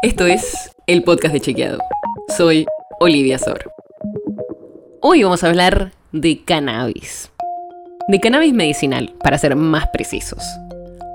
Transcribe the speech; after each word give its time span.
Esto 0.00 0.26
es 0.26 0.70
el 0.86 1.02
podcast 1.02 1.34
de 1.34 1.40
Chequeado. 1.40 1.80
Soy 2.36 2.66
Olivia 3.00 3.36
Sor. 3.36 3.72
Hoy 5.00 5.24
vamos 5.24 5.42
a 5.42 5.48
hablar 5.48 5.90
de 6.12 6.44
cannabis. 6.44 7.32
De 8.06 8.20
cannabis 8.20 8.54
medicinal, 8.54 9.12
para 9.20 9.38
ser 9.38 9.56
más 9.56 9.88
precisos. 9.88 10.44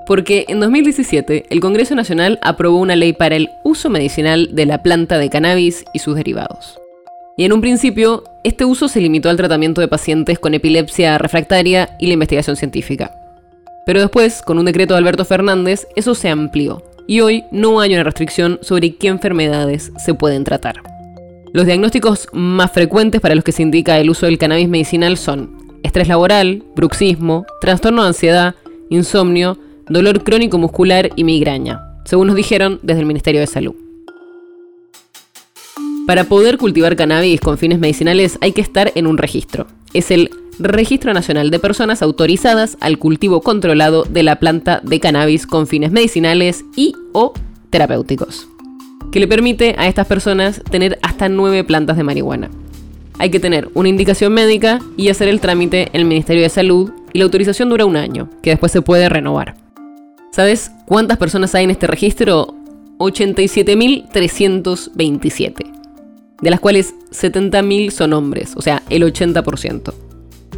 Porque 0.06 0.44
en 0.48 0.60
2017 0.60 1.46
el 1.48 1.60
Congreso 1.60 1.94
Nacional 1.94 2.38
aprobó 2.42 2.78
una 2.78 2.94
ley 2.94 3.14
para 3.14 3.36
el 3.36 3.48
uso 3.64 3.88
medicinal 3.88 4.54
de 4.54 4.66
la 4.66 4.82
planta 4.82 5.16
de 5.16 5.30
cannabis 5.30 5.86
y 5.94 6.00
sus 6.00 6.14
derivados. 6.14 6.78
Y 7.38 7.46
en 7.46 7.54
un 7.54 7.62
principio, 7.62 8.24
este 8.44 8.66
uso 8.66 8.88
se 8.88 9.00
limitó 9.00 9.30
al 9.30 9.38
tratamiento 9.38 9.80
de 9.80 9.88
pacientes 9.88 10.38
con 10.38 10.52
epilepsia 10.52 11.16
refractaria 11.16 11.96
y 11.98 12.08
la 12.08 12.12
investigación 12.12 12.56
científica. 12.56 13.10
Pero 13.86 14.00
después, 14.00 14.42
con 14.42 14.58
un 14.58 14.66
decreto 14.66 14.92
de 14.92 14.98
Alberto 14.98 15.24
Fernández, 15.24 15.86
eso 15.96 16.14
se 16.14 16.28
amplió 16.28 16.82
y 17.06 17.20
hoy 17.20 17.44
no 17.50 17.80
hay 17.80 17.94
una 17.94 18.04
restricción 18.04 18.58
sobre 18.62 18.94
qué 18.96 19.08
enfermedades 19.08 19.92
se 20.04 20.14
pueden 20.14 20.44
tratar. 20.44 20.82
Los 21.52 21.66
diagnósticos 21.66 22.28
más 22.32 22.72
frecuentes 22.72 23.20
para 23.20 23.34
los 23.34 23.44
que 23.44 23.52
se 23.52 23.62
indica 23.62 23.98
el 23.98 24.10
uso 24.10 24.26
del 24.26 24.38
cannabis 24.38 24.68
medicinal 24.68 25.16
son 25.16 25.78
estrés 25.82 26.08
laboral, 26.08 26.64
bruxismo, 26.74 27.46
trastorno 27.60 28.02
de 28.02 28.08
ansiedad, 28.08 28.54
insomnio, 28.90 29.58
dolor 29.88 30.24
crónico 30.24 30.58
muscular 30.58 31.10
y 31.14 31.24
migraña, 31.24 31.80
según 32.04 32.28
nos 32.28 32.36
dijeron 32.36 32.80
desde 32.82 33.00
el 33.00 33.06
Ministerio 33.06 33.40
de 33.40 33.46
Salud. 33.46 33.74
Para 36.06 36.24
poder 36.24 36.58
cultivar 36.58 36.96
cannabis 36.96 37.40
con 37.40 37.56
fines 37.56 37.78
medicinales 37.78 38.38
hay 38.40 38.52
que 38.52 38.60
estar 38.60 38.92
en 38.94 39.06
un 39.06 39.16
registro. 39.16 39.66
Es 39.94 40.10
el 40.10 40.28
Registro 40.58 41.14
Nacional 41.14 41.50
de 41.50 41.60
Personas 41.60 42.02
Autorizadas 42.02 42.76
al 42.80 42.98
Cultivo 42.98 43.40
Controlado 43.40 44.04
de 44.04 44.24
la 44.24 44.40
Planta 44.40 44.80
de 44.82 45.00
Cannabis 45.00 45.46
con 45.46 45.66
fines 45.66 45.92
medicinales 45.92 46.66
y 46.76 46.94
o 47.12 47.32
terapéuticos, 47.70 48.48
que 49.12 49.20
le 49.20 49.28
permite 49.28 49.76
a 49.78 49.86
estas 49.86 50.08
personas 50.08 50.60
tener 50.70 50.98
hasta 51.02 51.28
nueve 51.28 51.62
plantas 51.64 51.96
de 51.96 52.02
marihuana. 52.02 52.50
Hay 53.18 53.30
que 53.30 53.38
tener 53.38 53.68
una 53.74 53.88
indicación 53.88 54.32
médica 54.32 54.80
y 54.96 55.10
hacer 55.10 55.28
el 55.28 55.40
trámite 55.40 55.90
en 55.92 56.00
el 56.00 56.06
Ministerio 56.06 56.42
de 56.42 56.48
Salud 56.48 56.90
y 57.12 57.18
la 57.18 57.24
autorización 57.24 57.68
dura 57.70 57.84
un 57.84 57.96
año, 57.96 58.28
que 58.42 58.50
después 58.50 58.72
se 58.72 58.82
puede 58.82 59.08
renovar. 59.08 59.54
¿Sabes 60.32 60.72
cuántas 60.86 61.18
personas 61.18 61.54
hay 61.54 61.62
en 61.62 61.70
este 61.70 61.86
registro? 61.86 62.56
87.327, 62.98 65.83
de 66.40 66.50
las 66.50 66.60
cuales 66.60 66.94
70.000 67.10 67.90
son 67.90 68.12
hombres, 68.12 68.54
o 68.56 68.62
sea, 68.62 68.82
el 68.90 69.02
80%. 69.02 69.94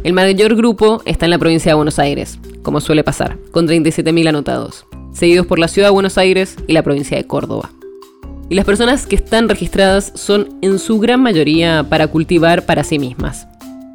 El 0.03 0.13
mayor 0.13 0.55
grupo 0.55 1.01
está 1.05 1.25
en 1.25 1.31
la 1.31 1.37
provincia 1.37 1.71
de 1.71 1.75
Buenos 1.75 1.99
Aires, 1.99 2.39
como 2.61 2.81
suele 2.81 3.03
pasar, 3.03 3.37
con 3.51 3.67
37.000 3.67 4.29
anotados, 4.29 4.85
seguidos 5.11 5.47
por 5.47 5.59
la 5.59 5.67
ciudad 5.67 5.87
de 5.87 5.93
Buenos 5.93 6.17
Aires 6.17 6.55
y 6.67 6.73
la 6.73 6.83
provincia 6.83 7.17
de 7.17 7.25
Córdoba. 7.25 7.71
Y 8.49 8.55
las 8.55 8.65
personas 8.65 9.05
que 9.05 9.17
están 9.17 9.49
registradas 9.49 10.13
son 10.15 10.57
en 10.61 10.79
su 10.79 10.99
gran 10.99 11.21
mayoría 11.21 11.85
para 11.89 12.07
cultivar 12.07 12.65
para 12.65 12.83
sí 12.83 12.99
mismas. 12.99 13.47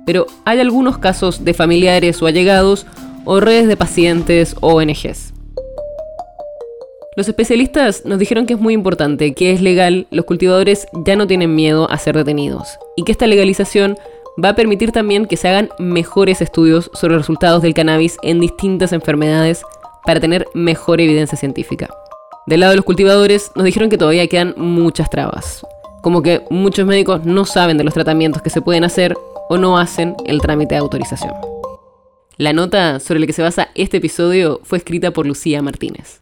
Pero 0.05 0.27
hay 0.45 0.61
algunos 0.61 0.99
casos 0.99 1.45
de 1.45 1.55
familiares 1.55 2.21
o 2.21 2.27
allegados 2.27 2.87
o 3.25 3.41
redes 3.41 3.69
de 3.69 3.77
pacientes 3.77 4.57
o 4.61 4.75
ONGs. 4.75 5.33
Los 7.15 7.29
especialistas 7.29 8.07
nos 8.07 8.19
dijeron 8.19 8.47
que 8.47 8.55
es 8.55 8.61
muy 8.61 8.73
importante 8.73 9.35
que 9.35 9.53
es 9.53 9.61
legal, 9.61 10.07
los 10.11 10.25
cultivadores 10.25 10.87
ya 11.05 11.15
no 11.15 11.27
tienen 11.27 11.55
miedo 11.55 11.91
a 11.91 11.99
ser 11.99 12.17
detenidos 12.17 12.79
y 12.97 13.05
que 13.05 13.13
esta 13.13 13.27
legalización 13.27 13.99
va 14.43 14.51
a 14.51 14.55
permitir 14.55 14.93
también 14.93 15.27
que 15.27 15.37
se 15.37 15.47
hagan 15.47 15.69
mejores 15.79 16.41
estudios 16.41 16.91
sobre 16.95 17.13
los 17.13 17.25
resultados 17.25 17.61
del 17.61 17.75
cannabis 17.75 18.17
en 18.23 18.41
distintas 18.41 18.95
enfermedades 18.95 19.63
para 20.07 20.21
tener 20.21 20.49
mejor 20.55 21.03
evidencia 21.03 21.37
científica. 21.37 21.91
Del 22.47 22.61
lado 22.61 22.71
de 22.71 22.77
los 22.77 22.87
cultivadores 22.87 23.51
nos 23.57 23.67
dijeron 23.67 23.91
que 23.91 23.99
todavía 23.99 24.27
quedan 24.27 24.55
muchas 24.57 25.11
trabas, 25.11 25.67
como 26.01 26.23
que 26.23 26.41
muchos 26.49 26.87
médicos 26.87 27.27
no 27.27 27.45
saben 27.45 27.77
de 27.77 27.85
los 27.85 27.93
tratamientos 27.93 28.41
que 28.41 28.49
se 28.49 28.63
pueden 28.63 28.85
hacer 28.85 29.19
o 29.51 29.59
no 29.59 29.77
hacen 29.77 30.17
el 30.25 30.41
trámite 30.41 30.77
de 30.77 30.81
autorización. 30.81 31.35
La 32.39 32.55
nota 32.55 33.01
sobre 33.01 33.21
la 33.21 33.27
que 33.27 33.35
se 33.35 33.43
basa 33.43 33.69
este 33.75 33.99
episodio 33.99 34.61
fue 34.65 34.79
escrita 34.79 35.11
por 35.11 35.27
Lucía 35.27 35.61
Martínez. 35.61 36.22